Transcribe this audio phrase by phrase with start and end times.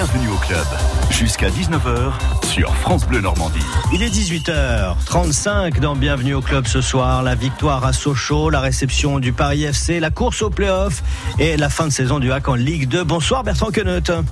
[0.00, 0.64] Bienvenue au club.
[1.10, 2.12] Jusqu'à 19h
[2.44, 3.58] sur France Bleu Normandie.
[3.92, 7.24] Il est 18h35 dans Bienvenue au club ce soir.
[7.24, 11.02] La victoire à Sochaux, la réception du Paris FC, la course au play-off
[11.40, 13.02] et la fin de saison du HAC en Ligue 2.
[13.02, 14.22] Bonsoir Bertrand Queneut.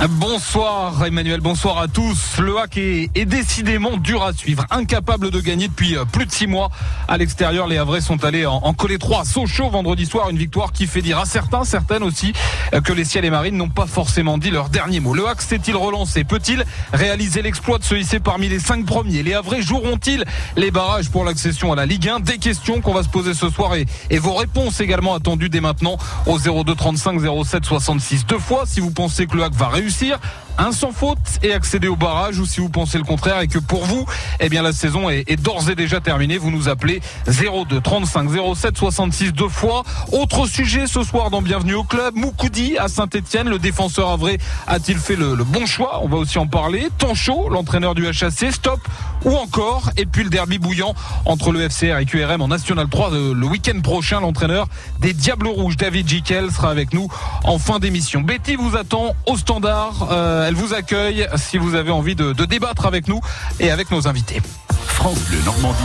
[0.00, 2.38] Bonsoir Emmanuel, bonsoir à tous.
[2.38, 6.48] Le hack est, décidément dur à suivre, incapable de gagner depuis euh, plus de six
[6.48, 6.70] mois.
[7.06, 7.68] À l'extérieur.
[7.68, 11.02] Les Havrais sont allés en, coller 3 à Sochaux vendredi soir, une victoire qui fait
[11.02, 12.32] dire à certains, certaines aussi,
[12.74, 15.14] euh, que les ciels et marines n'ont pas forcément dit leur dernier mot.
[15.14, 16.24] Le hack s'est-il relancé?
[16.24, 19.22] Peut-il réaliser l'exploit de se hisser parmi les cinq premiers?
[19.22, 20.24] Les Havrais joueront-ils
[20.56, 23.50] les barrages pour l'accession à la Ligue 1 Des questions qu'on va se poser ce
[23.50, 28.38] soir et, et vos réponses également attendues dès maintenant au 02 35 07 66 deux
[28.38, 30.18] fois si vous pensez que le hack va réussir réussir
[30.58, 33.58] un sans faute et accéder au barrage ou si vous pensez le contraire et que
[33.58, 34.06] pour vous,
[34.40, 38.76] eh bien la saison est, d'ores et déjà terminée, vous nous appelez 02 35 07
[38.76, 39.82] 66 deux fois.
[40.12, 44.98] Autre sujet ce soir dans Bienvenue au club, Moukoudi à Saint-Etienne, le défenseur avré a-t-il
[44.98, 46.00] fait le, bon choix?
[46.02, 46.88] On va aussi en parler.
[46.98, 48.80] Tancho, l'entraîneur du HAC, stop
[49.24, 49.90] ou encore?
[49.96, 53.80] Et puis le derby bouillant entre le FCR et QRM en National 3 le week-end
[53.80, 54.20] prochain.
[54.20, 54.68] L'entraîneur
[55.00, 57.08] des Diables Rouges, David Jikel, sera avec nous
[57.44, 58.20] en fin d'émission.
[58.20, 60.08] Betty vous attend au standard.
[60.10, 63.20] Euh, elle vous accueille si vous avez envie de, débattre avec nous
[63.60, 64.40] et avec nos invités.
[64.70, 65.78] France Bleu Normandie,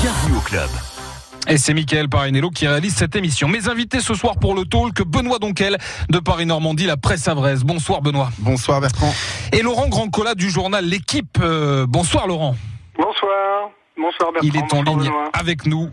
[0.00, 0.68] bienvenue au club.
[1.48, 3.48] Et c'est Mickaël Parinello qui réalise cette émission.
[3.48, 5.78] Mes invités ce soir pour le talk, Benoît Donquel
[6.10, 7.64] de Paris Normandie, la presse avraise.
[7.64, 8.30] Bonsoir Benoît.
[8.38, 9.14] Bonsoir Bertrand.
[9.52, 11.38] Et Laurent Grandcola du journal L'équipe.
[11.40, 12.54] Euh, bonsoir Laurent.
[12.96, 13.70] Bonsoir.
[13.98, 14.48] Bonsoir Bertrand.
[14.48, 15.90] Il est en ligne avec nous.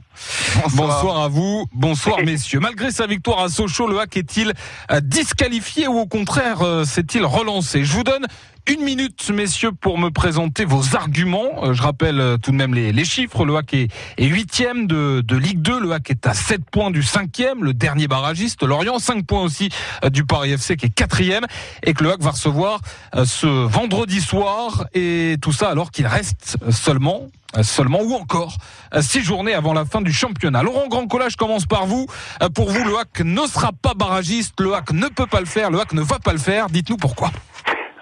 [0.75, 1.23] Bonsoir.
[1.23, 1.65] à vous.
[1.73, 2.59] Bonsoir messieurs.
[2.59, 4.53] Malgré sa victoire à Sochaux, le hack est-il
[4.91, 7.83] euh, disqualifié ou au contraire euh, s'est-il relancé?
[7.83, 8.27] Je vous donne
[8.67, 11.63] une minute, messieurs, pour me présenter vos arguments.
[11.63, 13.43] Euh, je rappelle tout de même les, chiffres.
[13.43, 15.79] Le HAC est, huitième de, Ligue 2.
[15.79, 18.99] Le HAC est à 7 points du cinquième, le dernier barragiste, Lorient.
[18.99, 19.69] 5 points aussi
[20.11, 21.45] du Paris FC qui est quatrième.
[21.81, 22.81] Et que le HAC va recevoir
[23.25, 24.85] ce vendredi soir.
[24.93, 27.27] Et tout ça alors qu'il reste seulement
[27.61, 28.57] seulement ou encore
[29.01, 30.63] six journées avant la fin du championnat.
[30.63, 32.07] Laurent Grand Collage commence par vous.
[32.53, 35.71] Pour vous, le HAC ne sera pas barragiste, le HAC ne peut pas le faire,
[35.71, 36.67] le HAC ne va pas le faire.
[36.67, 37.29] Dites-nous pourquoi.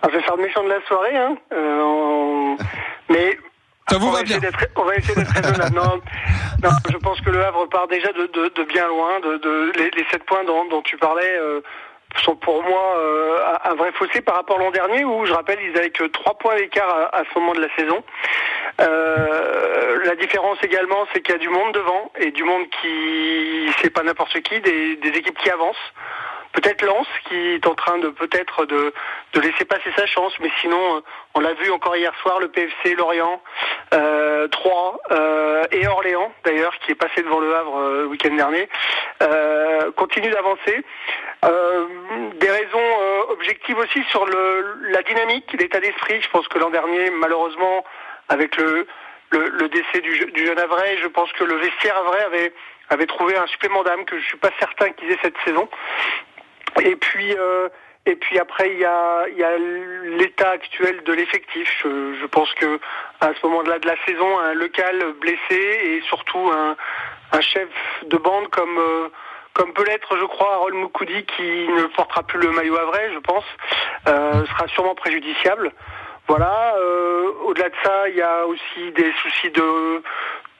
[0.03, 1.35] Ah, je vais faire le méchant de la soirée, hein.
[1.53, 2.55] Euh,
[3.09, 3.37] mais
[3.89, 4.39] ça vous on va, bien.
[4.75, 5.75] On va essayer d'être raisonnable.
[5.75, 6.01] non,
[6.63, 9.19] non, je pense que le Havre part déjà de, bien loin.
[9.21, 11.61] De, les, les 7 points dont, tu parlais euh,
[12.23, 15.59] sont pour moi euh, un vrai fossé par rapport à l'an dernier où, je rappelle,
[15.61, 18.03] ils avaient que 3 points d'écart à, à, ce moment de la saison.
[18.81, 23.69] Euh, la différence également, c'est qu'il y a du monde devant et du monde qui,
[23.81, 25.93] c'est pas n'importe qui, des, des équipes qui avancent.
[26.53, 28.93] Peut-être Lens qui est en train de peut-être de,
[29.33, 31.01] de laisser passer sa chance, mais sinon, euh,
[31.33, 33.41] on l'a vu encore hier soir, le PFC, Lorient,
[33.93, 38.35] euh, 3 euh, et Orléans d'ailleurs, qui est passé devant le Havre euh, le week-end
[38.35, 38.69] dernier,
[39.23, 40.83] euh, continue d'avancer.
[42.39, 42.89] des raisons
[43.29, 46.21] objectives aussi sur le, la dynamique, l'état d'esprit.
[46.21, 47.83] Je pense que l'an dernier, malheureusement,
[48.33, 48.87] avec le,
[49.69, 52.53] décès du, jeune Avray, je pense que le vestiaire Avray avait,
[52.89, 55.69] avait trouvé un supplément d'âme que je suis pas certain qu'ils aient cette saison.
[56.81, 57.69] Et puis, euh,
[58.05, 59.57] et puis après, il y a,
[60.17, 61.69] l'état actuel de l'effectif.
[61.83, 62.79] Je, pense que
[63.21, 66.75] à ce moment-là de la saison, un local blessé et surtout un,
[67.31, 67.69] un chef
[68.05, 69.09] de bande comme euh,
[69.53, 73.11] comme peut l'être, je crois, Harold Moukoudi, qui ne portera plus le maillot à vrai,
[73.13, 73.45] je pense,
[74.07, 75.71] euh, sera sûrement préjudiciable.
[76.27, 76.75] Voilà.
[76.77, 80.01] Euh, au-delà de ça, il y a aussi des soucis de,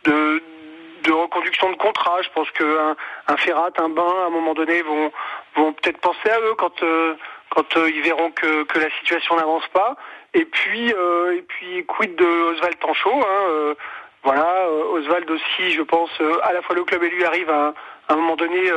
[0.06, 2.22] de reconduction de contrat.
[2.22, 2.96] Je pense qu'un
[3.28, 5.12] un Ferrat, un Bain, à un moment donné, vont,
[5.56, 7.16] vont peut-être penser à eux quand, euh,
[7.50, 9.96] quand euh, ils verront que, que la situation n'avance pas.
[10.34, 13.76] Et puis, et puis, quid de Oswald Tanchot hein,
[14.24, 16.10] Voilà, Oswald aussi, je pense,
[16.42, 17.76] à la fois le club et lui arrivent à,
[18.08, 18.68] à un moment donné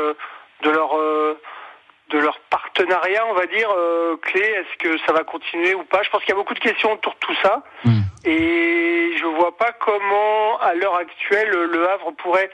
[0.63, 0.91] de leur
[2.11, 3.69] de leur partenariat, on va dire,
[4.23, 4.41] clé.
[4.41, 6.03] Est-ce que ça va continuer ou pas?
[6.03, 7.63] Je pense qu'il y a beaucoup de questions autour de tout ça.
[7.85, 8.03] Hmm.
[8.25, 12.51] Et je vois pas comment, à l'heure actuelle, le Havre pourrait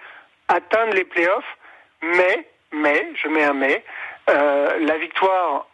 [0.49, 1.59] atteindre les playoffs.
[2.03, 3.85] Mais, mais, je mets un mais,
[4.31, 5.67] euh, la victoire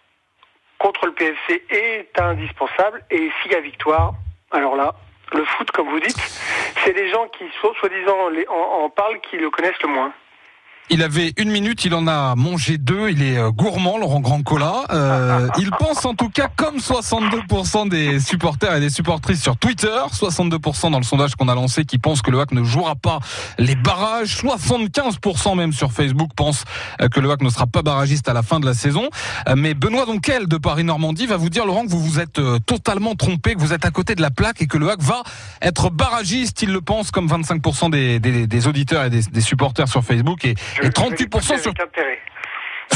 [0.78, 3.04] contre le PFC est indispensable.
[3.10, 4.12] Et s'il y a victoire,
[4.52, 4.94] alors là,
[5.32, 6.18] le foot, comme vous dites,
[6.84, 10.12] c'est les gens qui, soi-disant, en parlent qui le connaissent le moins.
[10.90, 13.10] Il avait une minute, il en a mangé deux.
[13.10, 14.84] Il est euh, gourmand, Laurent Grandcola.
[14.90, 19.98] Euh, il pense en tout cas comme 62% des supporters et des supportrices sur Twitter,
[20.10, 23.20] 62% dans le sondage qu'on a lancé qui pensent que le HAC ne jouera pas
[23.58, 26.64] les barrages, 75% même sur Facebook pensent
[27.02, 29.10] euh, que le HAC ne sera pas barragiste à la fin de la saison.
[29.46, 32.40] Euh, mais Benoît Donquel de Paris Normandie va vous dire, Laurent, que vous vous êtes
[32.64, 35.22] totalement trompé, que vous êtes à côté de la plaque et que le HAC va
[35.60, 36.62] être barragiste.
[36.62, 40.46] Il le pense comme 25% des, des, des, auditeurs et des, des supporters sur Facebook
[40.46, 41.72] et et 38% sur,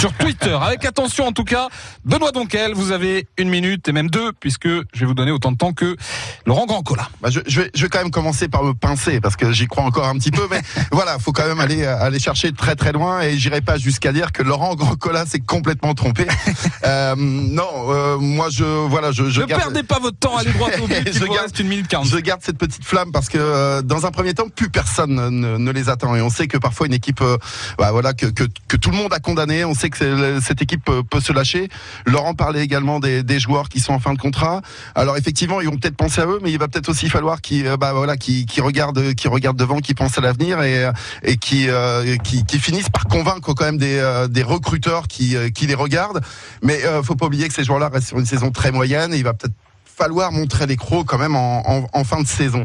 [0.03, 0.59] sur Twitter.
[0.61, 1.69] Avec attention en tout cas,
[2.05, 5.53] Benoît Donquel, vous avez une minute et même deux, puisque je vais vous donner autant
[5.53, 5.97] de temps que
[6.45, 7.09] Laurent Grandcola.
[7.21, 9.69] Bah je, je, vais, je vais quand même commencer par me pincer, parce que j'y
[9.69, 10.61] crois encore un petit peu, mais
[10.91, 14.33] voilà, faut quand même aller, aller chercher très très loin, et j'irai pas jusqu'à dire
[14.33, 16.27] que Laurent Grandcola s'est complètement trompé.
[16.85, 19.63] euh, non, euh, moi je, voilà, je, je ne garde...
[19.63, 22.09] perdez pas votre temps, allez droit au but, vous reste une minute 40.
[22.09, 25.59] Je garde cette petite flamme parce que euh, dans un premier temps, plus personne ne,
[25.59, 27.37] ne, les attend, et on sait que parfois une équipe, euh,
[27.79, 30.85] bah, voilà, que, que, que, tout le monde a condamné, on sait que cette équipe
[30.85, 31.69] peut, peut, se lâcher.
[32.07, 34.63] Laurent parlait également des, des, joueurs qui sont en fin de contrat.
[34.95, 37.67] Alors effectivement, ils vont peut-être penser à eux, mais il va peut-être aussi falloir qu'ils,
[37.67, 40.91] euh, bah, voilà, qui, qui regardent, qui regardent devant, qui pensent à l'avenir et,
[41.23, 42.17] et qui, euh,
[42.59, 46.21] finissent par convaincre quand même des, euh, des recruteurs qui, qui les regardent.
[46.63, 49.19] Mais euh, faut pas oublier que ces joueurs-là restent sur une saison très moyenne et
[49.19, 49.55] il va peut-être
[50.03, 52.65] falloir montrer les crocs quand même en, en, en fin de saison.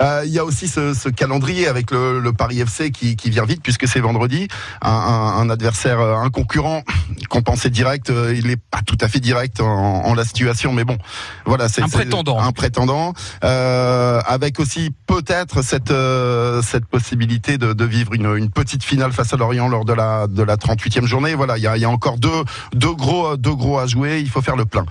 [0.00, 3.28] Euh, il y a aussi ce, ce calendrier avec le, le, Paris FC qui, qui
[3.28, 4.48] vient vite puisque c'est vendredi.
[4.80, 6.82] Un, un, un, adversaire, un concurrent
[7.28, 10.72] qu'on pensait direct, euh, il n'est pas tout à fait direct en, en, la situation,
[10.72, 10.96] mais bon,
[11.44, 12.40] voilà, c'est un prétendant.
[12.40, 13.12] Un prétendant
[13.44, 19.12] euh, avec aussi peut-être cette euh, cette possibilité de, de vivre une, une, petite finale
[19.12, 21.34] face à Lorient lors de la de la 38e journée.
[21.34, 24.20] Voilà, il y a, y a encore deux deux gros deux gros à jouer.
[24.20, 24.86] Il faut faire le plein.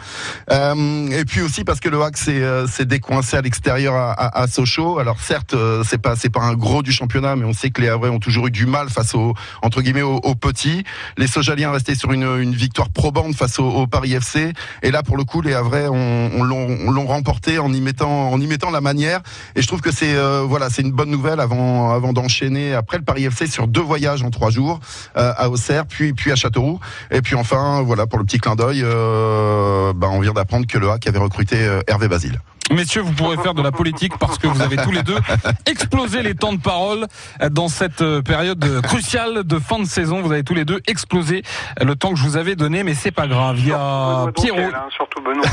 [0.52, 5.00] Euh, et puis aussi parce que le Hack s'est décoincé à l'extérieur à, Sochaux.
[5.00, 7.90] Alors certes, c'est pas c'est pas un gros du championnat, mais on sait que les
[7.90, 10.84] Havrais ont toujours eu du mal face aux entre guillemets aux, petits.
[11.18, 14.54] Les Sojaliens restaient sur une, victoire probante face au, Paris FC.
[14.84, 18.82] Et là, pour le coup, les Havrais on, on l'ont remporté en y mettant la
[18.82, 19.22] manière.
[19.56, 23.26] Et je trouve que c'est euh, voilà, une bonne nouvelle avant d'enchaîner après le Paris
[23.26, 24.80] FC sur deux voyages en trois jours
[25.18, 26.80] euh, à Auxerre, puis puis à Châteauroux.
[27.12, 30.78] Et puis enfin, voilà pour le petit clin d'œil, euh, bah, on vient d'apprendre que
[30.78, 32.40] le Hack avait recruté Hervé Basile.
[32.72, 35.18] Messieurs, vous pourrez faire de la politique parce que vous avez tous les deux
[35.66, 37.08] explosé les temps de parole
[37.52, 40.22] dans cette période cruciale de fin de saison.
[40.22, 41.44] Vous avez tous les deux explosé
[41.82, 43.58] le temps que je vous avais donné, mais c'est pas grave.
[43.60, 44.60] Il y a Pierrot.
[44.60, 45.46] Hein, surtout Benoît.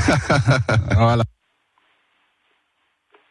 [0.96, 1.22] voilà.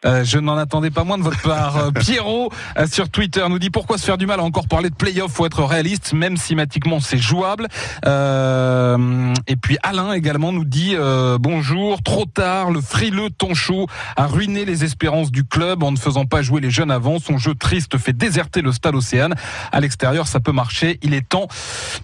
[0.05, 1.77] Euh, je n'en attendais pas moins de votre part.
[1.77, 4.89] Euh, Pierrot euh, sur Twitter nous dit pourquoi se faire du mal à encore parler
[4.89, 5.31] de playoff?
[5.31, 7.67] Faut être réaliste, même schématiquement c'est jouable.
[8.05, 10.95] Euh, et puis Alain également nous dit
[11.39, 12.01] bonjour.
[12.03, 16.41] Trop tard, le frileux Tonchot a ruiné les espérances du club en ne faisant pas
[16.41, 17.19] jouer les jeunes avant.
[17.19, 19.35] Son jeu triste fait déserter le stade Océane.
[19.71, 20.99] À l'extérieur, ça peut marcher.
[21.01, 21.47] Il est temps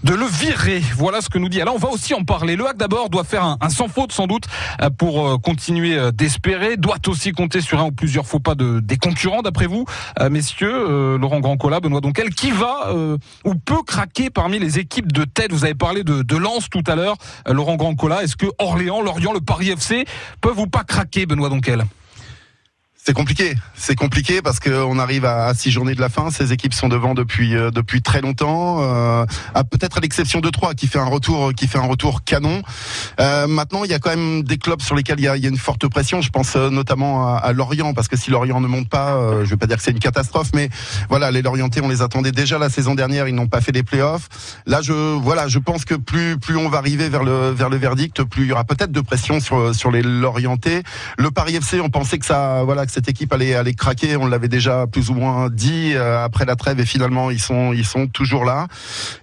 [0.04, 0.81] de le virer.
[0.95, 1.72] Voilà ce que nous dit Alain.
[1.75, 2.56] On va aussi en parler.
[2.56, 4.45] Le Hack d'abord doit faire un, un, sans faute sans doute
[4.98, 6.78] pour continuer d'espérer.
[6.78, 9.86] Doit aussi compter sur un plusieurs faux pas de, des concurrents d'après vous,
[10.19, 14.80] euh, messieurs, euh, Laurent Grandcola, Benoît Donquel, qui va euh, ou peut craquer parmi les
[14.80, 17.15] équipes de tête Vous avez parlé de, de Lens tout à l'heure,
[17.47, 18.24] Laurent Grandcola.
[18.24, 20.06] Est-ce que Orléans, Lorient, le Paris FC
[20.41, 21.86] peuvent ou pas craquer, Benoît Donquel?
[23.01, 26.31] C'est compliqué, c'est compliqué parce qu'on arrive à, à, six journées de la fin.
[26.31, 28.80] Ces équipes sont devant depuis euh, depuis très longtemps.
[28.81, 29.25] Euh,
[29.72, 32.62] peut-être à l'exception de trois qui fait un retour qui fait un retour canon.
[33.22, 35.46] Euh, maintenant, il y a quand même des clubs sur lesquels il y a, y
[35.46, 36.22] a une forte pression.
[36.22, 39.45] Je pense euh, notamment à, à, Lorient parce que si Lorient ne monte pas, euh,
[39.45, 40.69] je vais pas dire que c'est une catastrophe, mais
[41.07, 43.30] voilà, les Lorientais, on les attendait déjà la saison dernière.
[43.30, 44.28] Ils n'ont pas fait les playoffs.
[44.66, 47.78] Là, je voilà, je pense que plus plus on va arriver vers le vers le
[47.78, 50.84] verdict, plus il y aura peut-être de pression sur sur les Lorientais.
[51.18, 54.18] Le Paris FC, on pensait que ça voilà que cette équipe allait, allait craquer.
[54.18, 57.71] On l'avait déjà plus ou moins dit euh, après la trêve et finalement ils sont,
[57.74, 58.68] ils sont toujours là.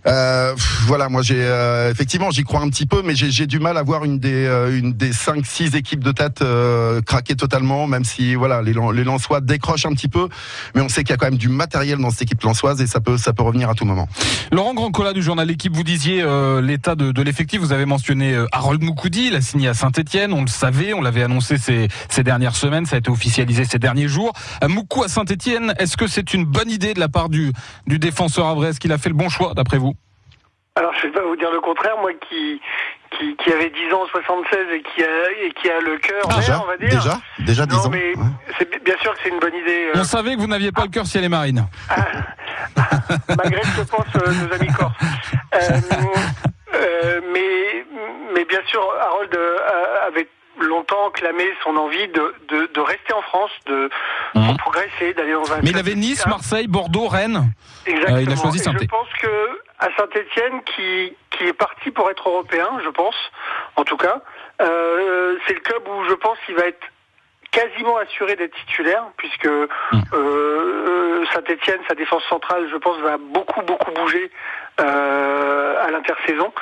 [0.06, 0.54] Euh,
[0.86, 3.82] voilà, moi j'ai euh, effectivement j'y crois un petit peu, mais j'ai du mal à
[3.82, 6.44] voir une des, euh, une des 5-6 équipes de tête
[7.04, 10.28] craquer totalement, même si voilà les, les Lensois décrochent un petit peu,
[10.74, 12.86] mais on sait qu'il y a quand même du matériel dans cette équipe lensoise et
[12.86, 14.08] ça peut, ça peut revenir à tout moment.
[14.52, 16.24] Laurent Grandcola du journal L'équipe, vous disiez
[16.62, 17.60] l'état de, l'effectif.
[17.60, 21.22] Vous avez mentionné Harold Moukoudi, il a signé à Saint-Etienne, on le savait, on l'avait
[21.22, 24.32] annoncé ces, ces dernières semaines, ça a été officialisé ces derniers jours.
[24.66, 27.52] Moukou à Saint-Etienne, est-ce que c'est une bonne idée de la part du,
[27.86, 29.94] du défenseur Avray Est-ce qu'il a fait le bon choix d'après vous?
[30.76, 32.60] Alors je ne vais pas vous dire le contraire, moi qui,
[33.16, 36.40] qui, qui, avait 10 ans 76 et qui a, et qui a le cœur ah,
[36.40, 37.02] vert, on va dire.
[37.02, 37.18] Déjà?
[37.38, 37.88] Déjà 10 non, ans?
[37.88, 38.12] mais
[38.58, 39.88] c'est bien sûr que c'est une bonne idée.
[39.94, 41.66] On savait que vous n'aviez pas le cœur ciel et marine.
[43.28, 44.92] malgré ce que pensent euh, nos amis corses.
[45.54, 45.80] Euh,
[46.74, 47.86] euh, mais,
[48.34, 49.38] mais bien sûr, Harold
[50.06, 50.28] avait
[50.60, 53.90] longtemps clamé son envie de, de, de rester en France, de,
[54.34, 54.52] Mhm.
[54.52, 56.26] de progresser, d'aller dans un Mais il avait Nice.
[56.26, 57.52] Marseille, Bordeaux, Rennes.
[57.86, 58.16] Exactement.
[58.18, 58.88] Euh, il a choisi Saint-Étienne.
[58.90, 63.14] Je pense que à Saint-Etienne, qui, qui est parti pour être européen, je pense,
[63.76, 64.20] en tout cas,
[64.62, 66.80] euh, c'est le club où je pense qu'il va être
[67.50, 69.46] quasiment assuré d'être titulaire, puisque
[69.92, 70.00] Hmm.
[70.14, 74.30] euh, Saint-Etienne, sa défense centrale, je pense, va beaucoup, beaucoup bouger
[74.78, 76.52] à l'intersaison.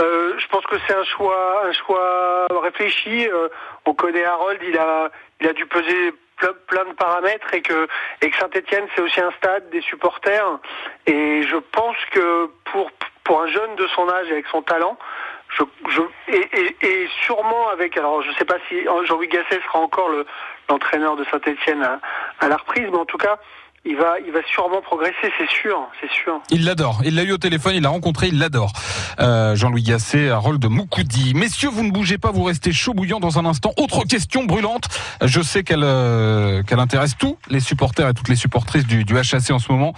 [0.00, 3.28] Euh, je pense que c'est un choix, un choix réfléchi.
[3.28, 3.48] Euh,
[3.86, 5.10] on connaît Harold, il a,
[5.40, 6.12] il a dû peser
[6.66, 7.86] plein de paramètres et que,
[8.20, 10.58] et que Saint-Etienne, c'est aussi un stade, des supporters.
[11.06, 12.90] Et je pense que pour,
[13.24, 14.98] pour un jeune de son âge et avec son talent,
[15.50, 19.80] je, je, et, et, sûrement avec, alors je ne sais pas si Jean-Louis Gasset sera
[19.80, 20.10] encore
[20.68, 22.00] l'entraîneur de Saint-Etienne à,
[22.40, 23.38] à la reprise, mais en tout cas,
[23.84, 26.40] il va, il va sûrement progresser, c'est sûr, c'est sûr.
[26.50, 27.02] Il l'adore.
[27.04, 28.72] Il l'a eu au téléphone, il l'a rencontré, il l'adore.
[29.18, 31.34] Euh, Jean-Louis Gasset, de Moukoudi.
[31.34, 33.72] Messieurs, vous ne bougez pas, vous restez chaud bouillant dans un instant.
[33.78, 34.84] Autre question brûlante.
[35.20, 39.18] Je sais qu'elle euh, qu'elle intéresse tous les supporters et toutes les supportrices du, du
[39.18, 39.94] HAC en ce moment.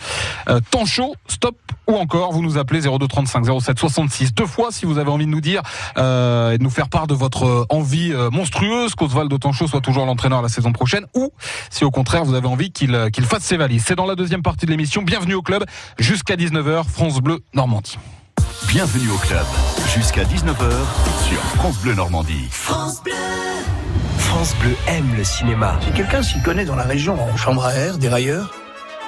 [0.48, 4.86] Euh, temps chaud, stop ou encore vous nous appelez 0235 07 66 deux fois si
[4.86, 5.60] vous avez envie de nous dire
[5.98, 10.06] euh, et de nous faire part de votre envie euh, monstrueuse qu'Osvaldo Tancho soit toujours
[10.06, 11.32] l'entraîneur la saison prochaine ou
[11.70, 13.73] si au contraire vous avez envie qu'il qu'il fasse ses valises.
[13.78, 15.02] C'est dans la deuxième partie de l'émission.
[15.02, 15.64] Bienvenue au club
[15.98, 17.98] jusqu'à 19h France Bleu Normandie.
[18.68, 19.44] Bienvenue au club
[19.94, 20.70] jusqu'à 19h
[21.28, 22.48] sur France Bleu Normandie.
[22.50, 23.12] France Bleu.
[24.18, 25.78] France Bleu aime le cinéma.
[25.82, 28.52] Si quelqu'un s'y connaît dans la région en chambre à air, dérailleur,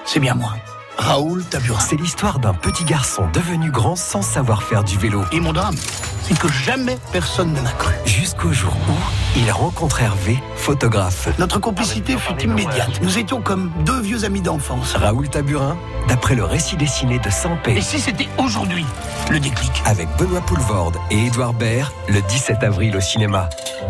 [0.05, 0.55] c'est bien moi.
[0.99, 1.79] Raoul Taburin.
[1.81, 5.23] C'est l'histoire d'un petit garçon devenu grand sans savoir faire du vélo.
[5.33, 5.77] Et mon drame,
[6.23, 7.95] c'est que jamais personne ne m'a cru.
[8.05, 11.29] Jusqu'au jour où il rencontre Hervé, photographe.
[11.39, 13.01] Notre complicité fut immédiate.
[13.03, 14.95] Nous étions comme deux vieux amis d'enfance.
[14.95, 15.77] Raoul Taburin,
[16.09, 17.77] d'après le récit dessiné de Saint-Pé.
[17.77, 18.87] Et si c'était aujourd'hui
[19.31, 19.71] le déclic?
[19.85, 23.49] Avec Benoît Poulvorde et Édouard Baird, le 17 avril au cinéma.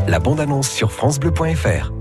[0.09, 1.93] La bande-annonce sur FranceBleu.fr.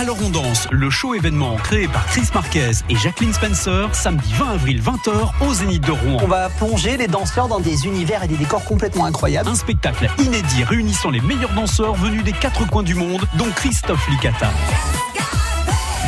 [0.00, 4.52] Alors on danse, le show événement créé par Chris Marquez et Jacqueline Spencer, samedi 20
[4.52, 6.16] avril 20h au Zénith de Rouen.
[6.22, 9.50] On va plonger les danseurs dans des univers et des décors complètement incroyables.
[9.50, 14.08] Un spectacle inédit réunissant les meilleurs danseurs venus des quatre coins du monde, dont Christophe
[14.08, 14.48] Licata.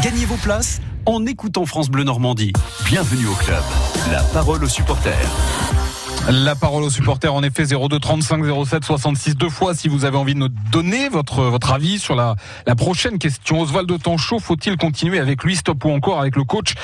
[0.02, 2.54] Gagnez vos places en écoutant France Bleu Normandie.
[2.86, 3.62] Bienvenue au club.
[4.10, 5.81] La parole aux supporters.
[6.30, 10.16] La parole aux supporters, en effet, 02 35 07 66 deux fois si vous avez
[10.16, 13.60] envie de nous donner votre, votre avis sur la, la prochaine question.
[13.60, 16.74] Osvaldo Tanchot, faut-il continuer avec lui, stop ou encore avec le coach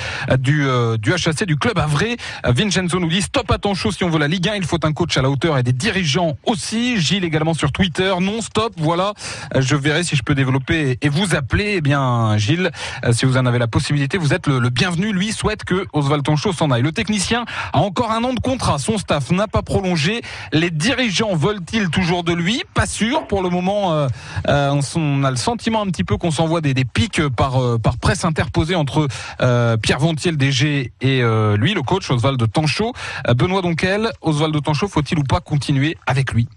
[0.40, 4.10] du, euh, du HAC, du club Avré Vincenzo nous dit stop à Tanchot si on
[4.10, 7.00] veut la Ligue 1, il faut un coach à la hauteur et des dirigeants aussi.
[7.00, 9.14] Gilles également sur Twitter, non stop, voilà.
[9.56, 11.74] Je verrai si je peux développer et vous appeler.
[11.76, 12.72] Eh bien, Gilles,
[13.12, 15.12] si vous en avez la possibilité, vous êtes le, bienvenu.
[15.12, 16.82] Lui souhaite que Osvaldo Tanchot s'en aille.
[16.82, 18.78] Le technicien a encore un an de contrat.
[18.78, 20.22] Son staff n'a pas prolongé.
[20.52, 22.62] Les dirigeants veulent-ils toujours de lui?
[22.74, 23.26] Pas sûr.
[23.26, 24.08] Pour le moment, euh,
[24.48, 27.78] euh, on a le sentiment un petit peu qu'on s'envoie des, des pics par, euh,
[28.00, 29.08] presse interposée entre
[29.82, 31.22] Pierre Vontier, le DG, et
[31.56, 32.92] lui, le coach Oswald Tanchot.
[33.36, 36.48] Benoît Donquel, Oswald Tanchot, faut-il ou pas continuer avec lui?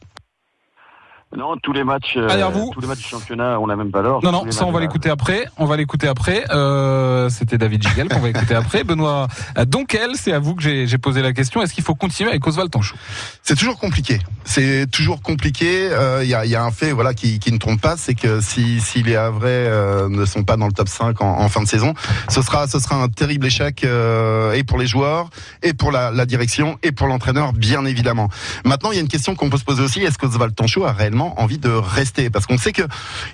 [1.37, 2.27] Non, tous les matchs, euh,
[2.73, 4.21] tous les matchs du championnat ont la même valeur.
[4.21, 5.45] Non, non, ça on va l'écouter après.
[5.57, 6.43] On va l'écouter après.
[6.51, 8.83] Euh, C'était David Gigel qu'on va écouter après.
[8.83, 9.27] Benoît
[9.65, 11.61] Donquel, c'est à vous que j'ai posé la question.
[11.61, 12.95] Est-ce qu'il faut continuer avec Oswald Tanchot?
[13.43, 14.19] C'est toujours compliqué.
[14.43, 15.85] C'est toujours compliqué.
[15.85, 18.15] Il euh, y, a, y, a, un fait, voilà, qui, qui ne trompe pas, c'est
[18.15, 21.49] que si, si les Havrais euh, ne sont pas dans le top 5 en, en,
[21.49, 21.93] fin de saison,
[22.27, 25.29] ce sera, ce sera un terrible échec euh, et pour les joueurs,
[25.63, 28.29] et pour la, la direction, et pour l'entraîneur, bien évidemment.
[28.65, 30.01] Maintenant, il y a une question qu'on peut se poser aussi.
[30.01, 32.83] Est-ce qu'Oswald Tanchot a réellement envie de rester parce qu'on sait que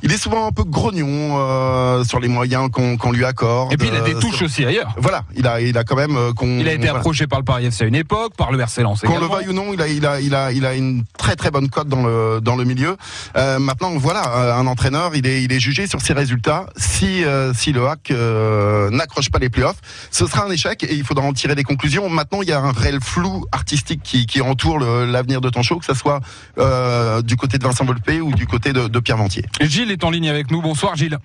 [0.03, 3.73] il est souvent un peu grognon euh, sur les moyens qu'on qu lui accorde.
[3.73, 4.45] Et puis il a des touches sur...
[4.45, 4.93] aussi ailleurs.
[4.97, 6.99] Voilà, il a il a quand même euh, qu'on il a été voilà.
[6.99, 9.49] approché par le Paris FC à une époque, par le RC Lens Qu'on le veuille
[9.49, 11.87] ou non, il a il a il a il a une très très bonne cote
[11.87, 12.97] dans le dans le milieu.
[13.35, 16.67] Euh, maintenant voilà, un entraîneur, il est il est jugé sur ses résultats.
[16.75, 19.79] Si euh, si le hack euh, n'accroche pas les playoffs,
[20.11, 22.09] ce sera un échec et il faudra en tirer des conclusions.
[22.09, 25.85] Maintenant, il y a un réel flou artistique qui qui entoure l'avenir de Tanchot, que
[25.85, 26.19] ça soit
[26.57, 29.45] euh, du côté de Vincent Volpe ou du côté de, de, Pierre Ventier.
[29.61, 30.61] Gilles est en ligne avec nous.
[30.61, 31.17] Bonsoir Gilles.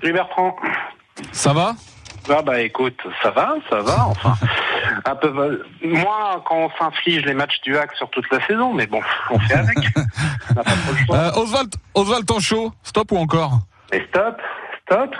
[0.00, 0.56] Salut Bertrand.
[1.32, 1.74] Ça va?
[2.28, 4.34] Ah bah écoute, ça va, ça va, enfin.
[5.04, 8.86] un peu moins quand on s'inflige les matchs du hack sur toute la saison, mais
[8.86, 9.78] bon, on fait avec.
[10.50, 11.16] on pas trop le choix.
[11.16, 13.60] Euh, Oswald, Oswald Tanchot, stop ou encore?
[13.92, 14.40] Mais stop,
[14.90, 15.14] stop,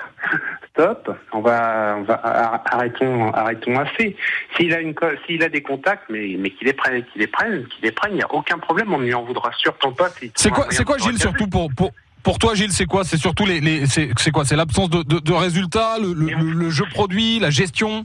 [0.73, 1.17] stop.
[1.33, 2.21] On va, on va
[2.67, 4.17] arrêtons, arrêtons assez.
[4.57, 4.95] S'il a une,
[5.27, 8.13] s'il a des contacts, mais mais qu'il les prenne, qu'il les prenne, qu'il les prenne,
[8.13, 8.93] il n'y a aucun problème.
[8.93, 10.09] On ne lui en voudra surtout pas.
[10.35, 13.05] C'est quoi, c'est quoi, Gilles, surtout pour pour pour toi, Gilles, c'est quoi?
[13.05, 14.45] C'est surtout les, les c'est quoi?
[14.45, 18.05] C'est l'absence de, de, de, résultats, le, le, le, jeu produit, la gestion?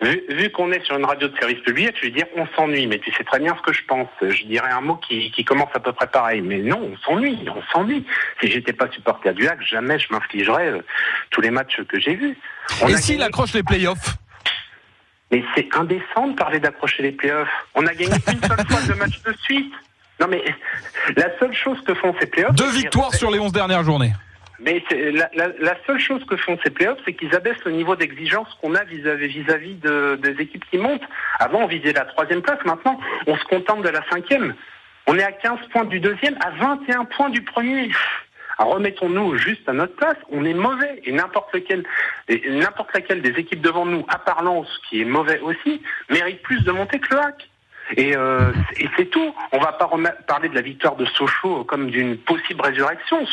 [0.00, 2.86] Vu, vu qu'on est sur une radio de service public, je vais dire on s'ennuie,
[2.86, 4.08] mais tu sais très bien ce que je pense.
[4.22, 7.44] Je dirais un mot qui, qui commence à peu près pareil, mais non, on s'ennuie,
[7.48, 8.06] on s'ennuie.
[8.40, 10.82] Si j'étais pas supporter du Hack, jamais je m'infligerais euh,
[11.30, 12.38] tous les matchs que j'ai vus.
[12.80, 14.18] On Et s'il accroche les playoffs
[15.32, 17.48] Mais c'est indécent de parler d'accrocher les playoffs.
[17.74, 19.72] On a gagné une seule fois deux matchs de suite.
[20.20, 20.44] Non mais
[21.16, 22.54] la seule chose que font ces playoffs...
[22.54, 24.12] Deux victoires sur les 11 dernières journées.
[24.60, 27.94] Mais la, la, la, seule chose que font ces playoffs, c'est qu'ils abaissent le niveau
[27.94, 31.02] d'exigence qu'on a vis-à-vis vis-à-vis de, des équipes qui montent.
[31.38, 32.58] Avant, on visait la troisième place.
[32.64, 34.54] Maintenant, on se contente de la cinquième.
[35.06, 37.90] On est à 15 points du deuxième, à 21 points du premier.
[38.58, 40.16] remettons-nous juste à notre place.
[40.30, 45.06] On est mauvais et n'importe laquelle des équipes devant nous, à part Lens, qui est
[45.06, 47.48] mauvais aussi, mérite plus de monter que le hack.
[47.96, 49.34] Et, euh, et c'est tout.
[49.52, 49.88] On va pas
[50.26, 53.26] parler de la victoire de Sochaux comme d'une possible résurrection.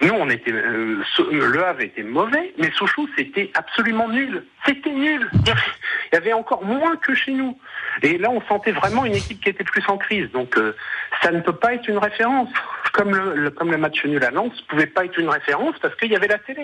[0.00, 4.44] Nous, on était, euh, le Havre était mauvais, mais Sochaux c'était absolument nul.
[4.64, 5.28] C'était nul.
[5.34, 7.58] Il y avait encore moins que chez nous.
[8.02, 10.30] Et là, on sentait vraiment une équipe qui était plus en crise.
[10.32, 10.74] Donc, euh,
[11.22, 12.48] ça ne peut pas être une référence.
[12.92, 16.10] Comme le, comme le match nul à Lens pouvait pas être une référence parce qu'il
[16.10, 16.62] y avait la télé.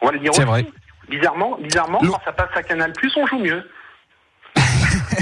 [0.00, 0.42] On va le dire aussi.
[0.42, 0.64] Vrai.
[1.08, 3.68] Bizarrement, bizarrement, quand ça passe à Canal+, on joue mieux.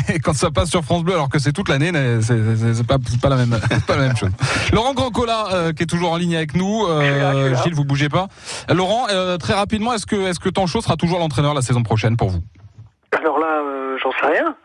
[0.25, 1.91] quand ça passe sur France Bleu, alors que c'est toute l'année,
[2.23, 4.31] c'est pas, pas, la même, pas la même chose.
[4.73, 6.87] Laurent Grandcola, euh, qui est toujours en ligne avec nous.
[6.87, 8.29] Euh, Gilles, vous bougez pas.
[8.73, 12.17] Laurent, euh, très rapidement, est-ce que, est-ce que Tancho sera toujours l'entraîneur la saison prochaine
[12.17, 12.41] pour vous?
[13.13, 14.57] Alors là, euh, j'en sais rien.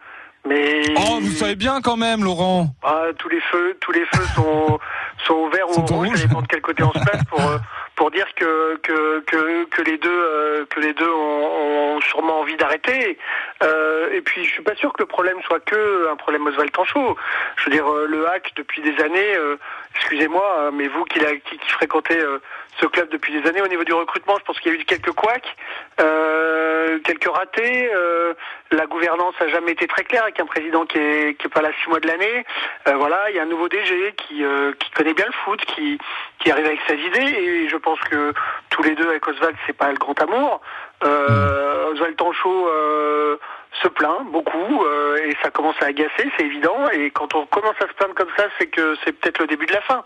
[0.48, 2.74] Mais oh, vous savez bien quand même, Laurent.
[2.84, 4.80] Ah, tous les feux, tous les feux sont
[5.28, 6.22] sont ouverts ou rouges.
[6.22, 7.40] Ça dépend de quel côté on se place pour
[7.96, 12.40] pour dire que que que, que les deux euh, que les deux ont, ont sûrement
[12.40, 13.18] envie d'arrêter.
[13.64, 16.72] Euh, et puis je suis pas sûr que le problème soit que un problème Oswald
[16.72, 17.16] Tanchot.
[17.58, 19.36] Je veux dire euh, le hack depuis des années.
[19.36, 19.58] Euh,
[19.96, 22.18] excusez-moi, hein, mais vous qui, qui, qui fréquentez
[22.80, 24.84] ce club depuis des années au niveau du recrutement, je pense qu'il y a eu
[24.86, 25.56] quelques couacs,
[25.98, 27.92] quelques ratés.
[28.72, 31.62] la gouvernance a jamais été très claire avec un président qui est qui est pas
[31.62, 32.46] là six mois de l'année.
[32.86, 34.44] voilà, il y a un nouveau DG qui
[34.80, 36.00] qui connaît bien le foot, qui
[36.40, 38.34] qui arrive avec ses idées et je pense que
[38.70, 40.62] tous les deux avec Oswald, c'est pas le grand amour.
[41.04, 41.94] Euh, hmm.
[41.94, 43.38] Oswald Tanchot euh,
[43.82, 46.90] se plaint beaucoup euh, et ça commence à agacer, c'est évident.
[46.90, 49.66] Et quand on commence à se plaindre comme ça, c'est que c'est peut-être le début
[49.66, 50.04] de la fin.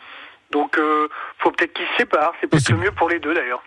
[0.51, 1.07] Donc, euh,
[1.39, 2.33] faut peut-être qu'ils se séparent.
[2.39, 3.63] C'est peut-être le mieux pour les deux d'ailleurs.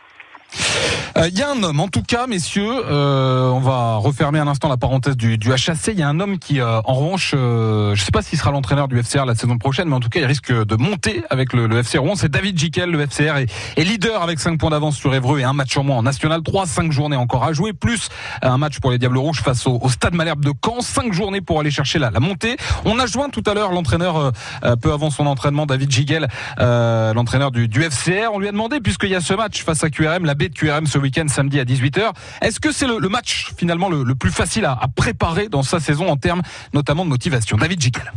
[1.19, 4.47] Il euh, y a un homme, en tout cas, messieurs, euh, on va refermer un
[4.47, 5.89] instant la parenthèse du, du HAC.
[5.89, 8.53] Il y a un homme qui, euh, en revanche, je ne sais pas s'il sera
[8.53, 11.53] l'entraîneur du FCR la saison prochaine, mais en tout cas, il risque de monter avec
[11.55, 12.15] le, le FC Rouen.
[12.15, 15.55] C'est David Jiquel, le FCR est, leader avec 5 points d'avance sur Évreux et un
[15.55, 16.43] match en moins en national.
[16.43, 18.11] 3, 5 journées encore à jouer, plus
[18.43, 20.83] un match pour les Diables Rouges face au, Stade Malherbe de Caen.
[20.83, 22.57] 5 journées pour aller chercher la, montée.
[22.85, 24.33] On a joint tout à l'heure l'entraîneur,
[24.81, 28.31] peu avant son entraînement, David Jiquel, l'entraîneur du, du FCR.
[28.33, 30.55] On lui a demandé, puisqu'il y a ce match face à QRM, la baie de
[30.87, 32.13] ce week-end samedi à 18h.
[32.43, 36.17] Est-ce que c'est le, match finalement le, plus facile à, préparer dans sa saison en
[36.17, 37.57] termes notamment de motivation?
[37.57, 38.13] David Jiquel.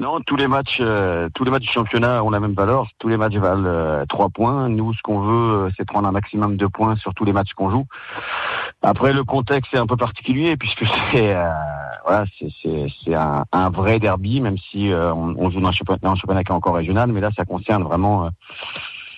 [0.00, 2.86] Non, tous les matchs, euh, tous les matchs du championnat ont la même valeur.
[2.98, 4.70] Tous les matchs valent euh, trois points.
[4.70, 7.52] Nous, ce qu'on veut, euh, c'est prendre un maximum de points sur tous les matchs
[7.52, 7.86] qu'on joue.
[8.80, 11.36] Après, le contexte est un peu particulier puisque c'est
[12.04, 16.42] voilà, c'est un, vrai derby, même si on, on, joue dans un championnat, un championnat
[16.42, 18.30] qui est encore régional, mais là, ça concerne vraiment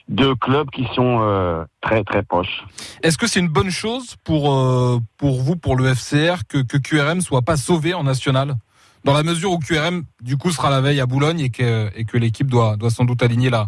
[0.09, 2.65] deux clubs qui sont euh, très très proches.
[3.03, 6.77] Est-ce que c'est une bonne chose pour euh, pour vous pour le FCR que que
[6.77, 8.57] QRM soit pas sauvé en national?
[9.05, 12.05] Dans la mesure où QRM du coup sera la veille à Boulogne et que et
[12.05, 13.67] que l'équipe doit doit sans doute aligner la,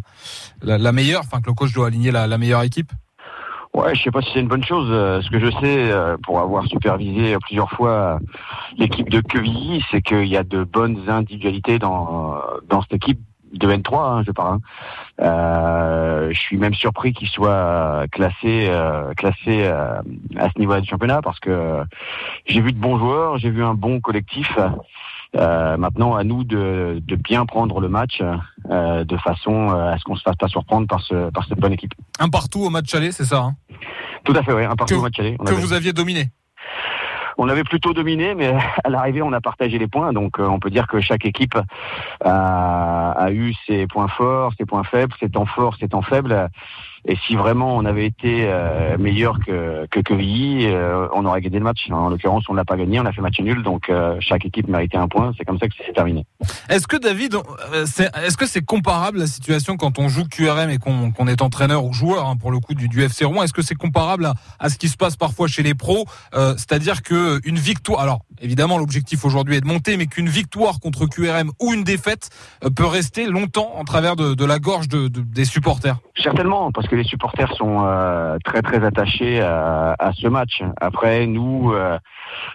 [0.62, 2.90] la, meilleure enfin que le coach doit aligner la, la meilleure équipe?
[3.74, 4.88] Ouais, je sais pas si c'est une bonne chose.
[4.90, 5.92] Euh, ce que je sais,
[6.24, 8.18] pour avoir supervisé plusieurs fois
[8.78, 13.20] l'équipe de Quevilly, c'est qu'il y a de bonnes individualités dans dans cette équipe
[13.52, 14.54] de N3, hein, je parle.
[14.54, 14.60] Hein.
[15.22, 20.00] Euh, je suis même surpris qu'il soit classé euh, classé euh,
[20.36, 21.82] à ce niveau du championnat parce que
[22.46, 24.50] j'ai vu de bons joueurs, j'ai vu un bon collectif.
[25.34, 28.22] maintenant, à nous de, de, bien prendre le match
[28.70, 31.92] de façon à ce qu'on se fasse pas surprendre par ce par cette bonne équipe.
[32.18, 33.54] Un partout au match aller, c'est ça hein?
[34.24, 35.36] Tout à fait, oui, un partout au match aller.
[35.36, 36.30] que vous aviez dominé
[37.38, 40.12] on avait plutôt dominé, mais à l'arrivée, on a partagé les points.
[40.12, 41.58] Donc, euh, on peut dire que chaque équipe
[42.24, 46.48] a, a, eu ses points forts, ses points faibles, ses temps forts, ses temps faibles.
[47.04, 51.64] Et si vraiment on avait été euh, meilleur que que euh, on aurait gagné le
[51.64, 51.88] match.
[51.90, 54.68] En l'occurrence, on l'a pas gagné, on a fait match nul, donc euh, chaque équipe
[54.68, 55.32] méritait un point.
[55.36, 56.24] C'est comme ça que c'est terminé.
[56.68, 57.36] Est-ce que David,
[57.82, 61.92] est-ce que c'est comparable la situation quand on joue QRM et qu'on est entraîneur ou
[61.92, 63.42] joueur hein, pour le coup du, du FC Rouen?
[63.42, 66.06] Est-ce que c'est comparable à, ce qui se passe parfois chez les pros?
[66.32, 71.06] C'est-à-dire que une victoire, alors évidemment l'objectif aujourd'hui est de monter, mais qu'une victoire contre
[71.06, 72.30] QRM ou une défaite
[72.74, 75.98] peut rester longtemps en travers de, de la gorge de, des supporters?
[76.22, 80.62] Certainement, parce que les supporters sont euh, très très attachés à, ce match.
[80.80, 81.98] Après, nous, euh,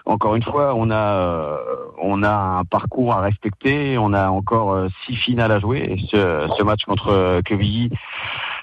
[0.05, 1.57] encore une fois, on a euh,
[2.01, 3.97] on a un parcours à respecter.
[3.97, 5.97] On a encore six finales à jouer.
[6.11, 7.89] Ce, match contre Quevilly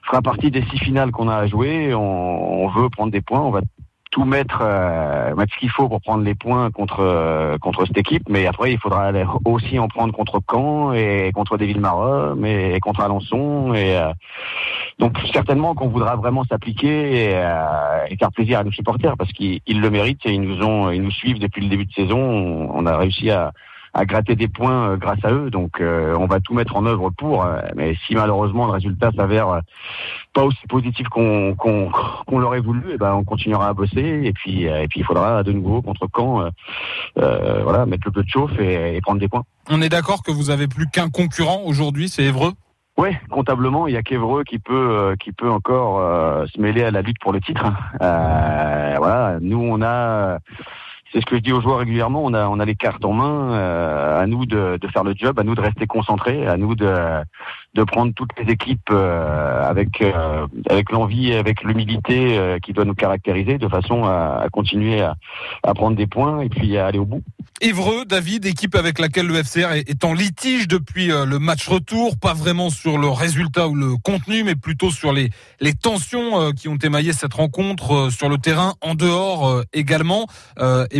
[0.04, 1.94] fera partie des six finales qu'on a à jouer.
[1.94, 3.40] On, veut prendre des points.
[3.40, 3.60] On va
[4.10, 4.62] tout mettre,
[5.36, 8.78] mettre ce qu'il faut pour prendre les points contre contre cette équipe, mais après il
[8.78, 9.10] faudra
[9.44, 13.98] aussi en prendre contre Caen et contre des Villes-Marot, et contre Alençon et
[14.98, 19.60] donc certainement qu'on voudra vraiment s'appliquer et, euh, faire plaisir à nos supporters parce qu'ils
[19.68, 22.18] le méritent et ils nous ont ils nous suivent depuis le début de saison.
[22.18, 23.52] On, a réussi à
[24.04, 25.50] gratter des points grâce à eux.
[25.50, 27.46] Donc on va tout mettre en œuvre pour.
[27.76, 29.60] mais si malheureusement le résultat s'avère
[30.32, 34.32] pas aussi positif qu'on qu'on l'aurait voulu, et eh ben on continuera à bosser et
[34.32, 36.50] puis et puis il faudra de nouveau contre Caen,
[37.14, 39.44] voilà, mettre le peu de chauffe et, et prendre des points.
[39.70, 42.52] On est d'accord que vous avez plus qu'un concurrent aujourd'hui, c'est Évreux.
[42.98, 46.82] Oui, comptablement, il y a qu'Evreux qui peut euh, qui peut encore euh, se mêler
[46.82, 47.64] à la lutte pour le titre.
[48.02, 50.40] Euh, voilà, nous on a
[51.12, 53.12] c'est ce que je dis aux joueurs régulièrement, on a on a les cartes en
[53.12, 56.74] main, à nous de, de faire le job, à nous de rester concentrés, à nous
[56.74, 56.94] de
[57.74, 60.02] de prendre toutes les équipes avec
[60.68, 65.14] avec l'envie et avec l'humilité qui doit nous caractériser, de façon à, continuer à,
[65.62, 67.22] à prendre des points et puis à aller au bout.
[67.60, 72.16] Évreux, David, équipe avec laquelle le FCR est en litige depuis euh, le match retour,
[72.16, 76.50] pas vraiment sur le résultat ou le contenu, mais plutôt sur les, les tensions euh,
[76.52, 80.26] qui ont émaillé cette rencontre euh, sur le terrain, en dehors également,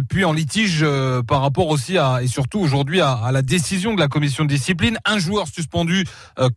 [0.03, 0.85] puis en litige
[1.27, 4.99] par rapport aussi à, et surtout aujourd'hui à, la décision de la commission de discipline.
[5.05, 6.05] Un joueur suspendu,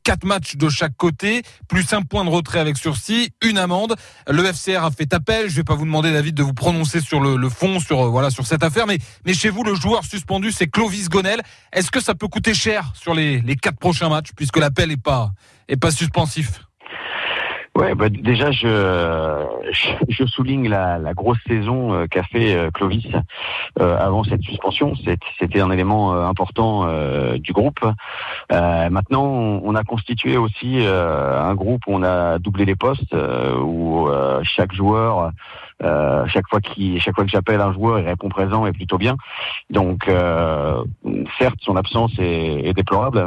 [0.04, 3.95] quatre matchs de chaque côté, plus un point de retrait avec sursis, une amende.
[4.27, 5.49] Le FCR a fait appel.
[5.49, 8.45] Je vais pas vous demander, David, de vous prononcer sur le, fond, sur voilà, sur
[8.45, 11.41] cette affaire, mais chez vous, le joueur suspendu, c'est Clovis Gonel.
[11.73, 15.32] Est-ce que ça peut coûter cher sur les, quatre prochains matchs, puisque l'appel pas,
[15.67, 16.62] est pas suspensif?
[17.73, 19.47] Ouais, bah déjà je,
[20.10, 23.07] je souligne la, la grosse saison euh, qu'a fait euh, Clovis
[23.79, 24.93] euh, avant cette suspension.
[25.39, 26.88] C'était un élément important
[27.36, 27.79] du groupe.
[28.49, 29.23] maintenant,
[29.63, 34.10] on a constitué aussi un groupe où on a doublé les postes, où
[34.43, 35.31] chaque joueur
[35.83, 38.97] euh, chaque fois qu'il, chaque fois que j'appelle un joueur, il répond présent et plutôt
[38.97, 39.17] bien.
[39.69, 40.83] Donc, euh,
[41.39, 43.23] certes, son absence est, est, déplorable,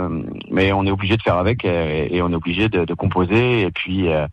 [0.51, 3.63] mais on est obligé de faire avec et, et on est obligé de, de, composer
[3.63, 4.27] et puis euh,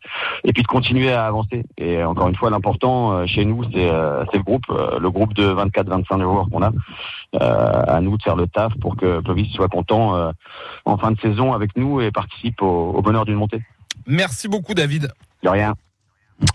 [0.44, 1.64] et puis de continuer à avancer.
[1.78, 5.34] Et encore une fois, l'important euh, chez nous, c'est, euh, c'est le groupe, le groupe
[5.34, 6.72] de 24-25 joueurs qu'on a.
[7.40, 10.32] à nous de faire le taf pour que Clovis soit content
[10.86, 13.62] en fin de saison avec nous et participe au, au bonheur d'une montée.
[14.06, 15.12] Merci beaucoup, David.
[15.44, 15.76] De rien.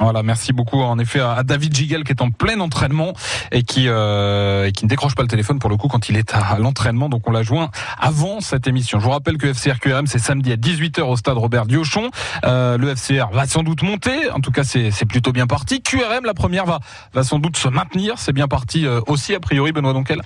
[0.00, 3.12] Voilà, merci beaucoup en effet à David Gigel qui est en plein entraînement
[3.52, 6.16] et qui euh, et qui ne décroche pas le téléphone pour le coup quand il
[6.16, 7.08] est à l'entraînement.
[7.08, 8.98] Donc on l'a joint avant cette émission.
[8.98, 12.10] Je vous rappelle que FCR QRM c'est samedi à 18h au stade Robert Diochon.
[12.44, 14.30] Euh, le FCR va sans doute monter.
[14.30, 15.82] En tout cas c'est c'est plutôt bien parti.
[15.82, 16.80] QRM la première va
[17.14, 18.14] va sans doute se maintenir.
[18.18, 20.20] C'est bien parti euh, aussi a priori Benoît Donquel.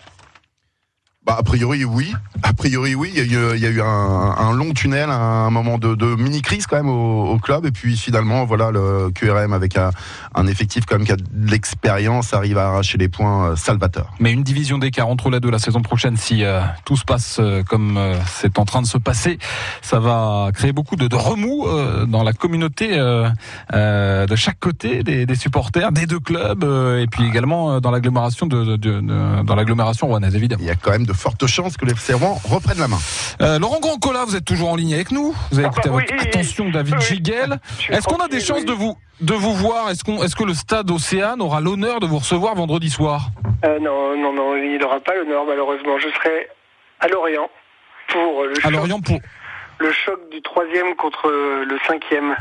[1.30, 2.12] Bah, a priori, oui.
[2.42, 3.12] A priori, oui.
[3.14, 5.94] Il y a eu, il y a eu un, un, long tunnel, un moment de,
[5.94, 7.66] de mini-crise quand même au, au, club.
[7.66, 9.90] Et puis finalement, voilà, le QRM avec un,
[10.34, 14.12] un effectif quand même qui a de l'expérience arrive à arracher les points euh, salvateurs.
[14.18, 17.36] Mais une division d'écart entre les deux la saison prochaine, si euh, tout se passe
[17.38, 19.38] euh, comme euh, c'est en train de se passer,
[19.82, 25.26] ça va créer beaucoup de, de remous euh, dans la communauté de chaque côté des,
[25.26, 29.00] des, supporters, des deux clubs, et puis également dans l'agglomération de, de,
[29.42, 30.62] dans l'agglomération rouennaise, évidemment.
[30.62, 32.98] Il y a quand même de fortes chances que les FC Rouen reprennent la main.
[33.40, 35.34] Euh, Laurent Grandcola, vous êtes toujours en ligne avec nous.
[35.50, 37.60] Vous avez écouté avec attention David oui, Giguel.
[37.88, 39.90] Est-ce qu'on a des chances de vous de vous voir?
[39.90, 43.30] Est-ce qu'on est-ce que le stade Océane aura l'honneur de vous recevoir vendredi soir?
[43.64, 45.98] Euh, Non, non, non, il n'aura pas l'honneur malheureusement.
[45.98, 46.48] Je serai
[47.00, 47.48] à Lorient
[48.08, 48.54] pour le.
[48.66, 49.18] À Lorient pour
[49.80, 52.36] le choc du troisième contre le cinquième.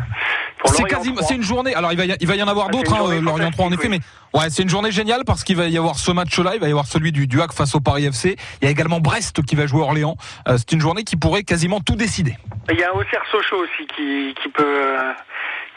[0.66, 1.74] C'est quasiment, c'est une journée.
[1.74, 3.88] Alors il va y, il va y en avoir d'autres, hein, Lorient 3 en effet,
[3.88, 4.00] oui.
[4.34, 6.68] mais ouais, c'est une journée géniale parce qu'il va y avoir ce match-là, il va
[6.68, 8.36] y avoir celui du Duac face au Paris FC.
[8.62, 10.18] Il y a également Brest qui va jouer Orléans.
[10.48, 12.36] Euh, c'est une journée qui pourrait quasiment tout décider.
[12.70, 14.98] Il y a Auxerre Sochaux aussi qui, qui peut,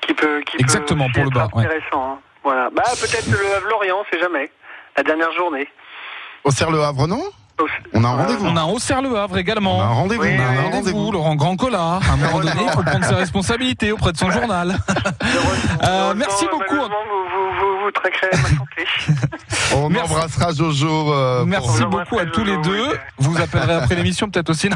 [0.01, 1.49] qui peut, qui exactement peut pour le bas.
[1.55, 1.81] Intéressant.
[1.93, 2.13] Ouais.
[2.15, 2.19] Hein.
[2.43, 2.71] Voilà.
[2.71, 4.51] Bah peut-être le Lorient, c'est jamais
[4.97, 5.69] la dernière journée.
[6.45, 7.23] Auxerre le Havre, non?
[7.95, 8.47] On a un rendez-vous.
[8.47, 9.79] On a Auxerre le Havre également.
[9.79, 10.23] On a un rendez-vous.
[10.23, 11.13] Oui, on a un rendez-vous.
[11.13, 12.01] Laurent Grandcola.
[12.09, 14.77] À un moment donné, il faut prendre ses responsabilités auprès de son journal.
[15.85, 16.75] euh, merci beaucoup.
[16.75, 17.42] Vous,
[18.33, 18.87] ma santé.
[19.75, 20.13] On merci.
[20.13, 21.13] embrassera Jojo.
[21.13, 22.99] Euh, merci beaucoup à tous les deux.
[23.19, 24.69] Vous appellerez après l'émission peut-être aussi.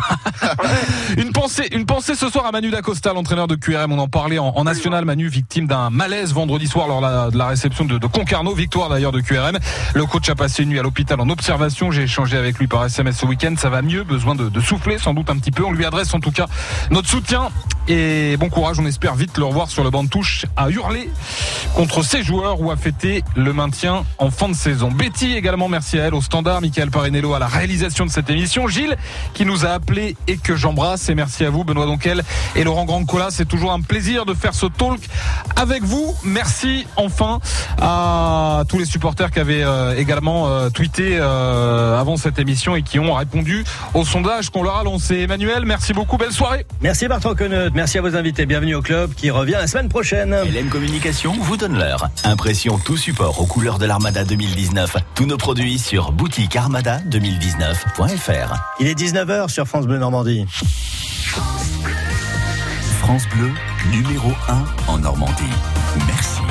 [1.17, 3.93] une pensée, une pensée ce soir à Manu Dacosta, l'entraîneur de QRM.
[3.93, 5.05] On en parlait en, en national.
[5.05, 8.89] Manu, victime d'un malaise vendredi soir lors la, de la réception de, de Concarneau, victoire
[8.89, 9.59] d'ailleurs de QRM.
[9.95, 11.91] Le coach a passé une nuit à l'hôpital en observation.
[11.91, 13.55] J'ai échangé avec lui par SMS ce week-end.
[13.57, 15.65] Ça va mieux, besoin de, de, souffler sans doute un petit peu.
[15.65, 16.47] On lui adresse en tout cas
[16.91, 17.49] notre soutien
[17.89, 18.79] et bon courage.
[18.81, 21.11] On espère vite le revoir sur le banc de touche à hurler
[21.75, 22.96] contre ses joueurs ou à fêter
[23.37, 24.91] le maintien en fin de saison.
[24.91, 26.61] Betty également, merci à elle au standard.
[26.61, 28.69] Michael Parinello à la réalisation de cette émission.
[28.69, 28.97] Gilles
[29.35, 31.09] qui nous a appelé et que j'embrasse.
[31.09, 32.23] Et merci à vous, Benoît Donquel
[32.55, 33.29] et Laurent Grandcola.
[33.31, 35.01] C'est toujours un plaisir de faire ce talk
[35.57, 36.15] avec vous.
[36.25, 37.41] Merci enfin
[37.81, 42.83] à tous les supporters qui avaient euh, également euh, tweeté euh, avant cette émission et
[42.83, 45.17] qui ont répondu au sondage qu'on leur a lancé.
[45.21, 46.17] Emmanuel, merci beaucoup.
[46.17, 46.67] Belle soirée.
[46.81, 47.71] Merci Bertrand Queneut.
[47.75, 48.47] Merci à vos invités.
[48.47, 50.35] Bienvenue au club qui revient la semaine prochaine.
[50.35, 52.09] LM Communication vous donne l'heure.
[52.25, 54.97] Impression tout support aux couleurs de l'Armada 2019.
[55.17, 58.55] Tous nos produits sur boutiquearmada2019.fr.
[58.79, 60.47] Il est 19h sur France Bleu Normandie.
[63.01, 63.51] France Bleu,
[63.91, 65.51] numéro 1 en Normandie.
[66.07, 66.43] Merci.